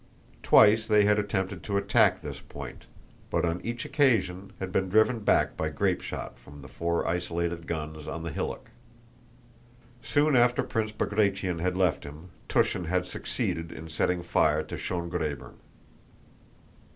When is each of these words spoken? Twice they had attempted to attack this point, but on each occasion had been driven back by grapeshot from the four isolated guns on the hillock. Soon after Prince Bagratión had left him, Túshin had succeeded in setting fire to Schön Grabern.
Twice 0.41 0.87
they 0.87 1.05
had 1.05 1.19
attempted 1.19 1.61
to 1.61 1.77
attack 1.77 2.23
this 2.23 2.39
point, 2.39 2.85
but 3.29 3.45
on 3.45 3.61
each 3.63 3.85
occasion 3.85 4.51
had 4.59 4.71
been 4.71 4.89
driven 4.89 5.19
back 5.19 5.55
by 5.55 5.69
grapeshot 5.69 6.39
from 6.39 6.63
the 6.63 6.67
four 6.67 7.07
isolated 7.07 7.67
guns 7.67 8.07
on 8.07 8.23
the 8.23 8.31
hillock. 8.31 8.71
Soon 10.01 10.35
after 10.35 10.63
Prince 10.63 10.91
Bagratión 10.91 11.59
had 11.59 11.77
left 11.77 12.03
him, 12.03 12.31
Túshin 12.49 12.85
had 12.87 13.05
succeeded 13.05 13.71
in 13.71 13.89
setting 13.89 14.23
fire 14.23 14.63
to 14.63 14.73
Schön 14.75 15.07
Grabern. 15.07 15.57